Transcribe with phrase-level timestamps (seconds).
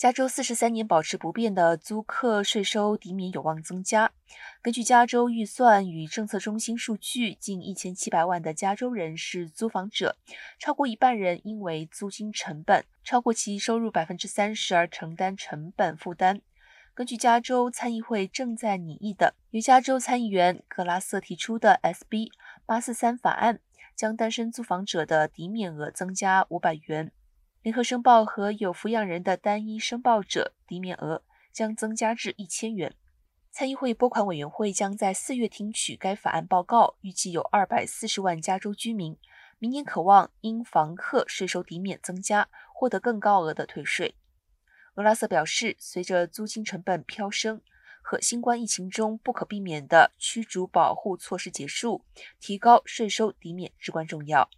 [0.00, 4.10] 加州四十三年保持不变的租客税收抵免有望增加。
[4.62, 10.16] 根据加州预算与政策中心数据，近一千七百万的加州人是租房者，
[10.58, 16.40] 超过一半人因为租金成本超过其收入百分之三十而承担成本负担。
[16.94, 22.30] 根据加州参议会正在拟议的由加州参议员格拉瑟提出的 SB
[22.64, 23.60] 八四三法案，
[23.94, 27.12] 将单身租房者的抵免额增加五百元。
[27.62, 31.22] 联合申报和有抚养人的单一申报者抵免额
[31.52, 32.94] 将增加至一千元。
[33.50, 39.18] 参议会拨款委员会将在四月听取该法案报告，预计有二百四十万加州居民
[39.58, 44.14] 明年渴望因房客税收抵免增加，获得更高额的退税。
[44.94, 47.60] 俄拉瑟表示，随着租金成本飙升
[48.00, 52.06] 和新冠疫情中不可避免的驱逐保护措施结束，
[52.38, 54.48] 提高税收抵免至关重要。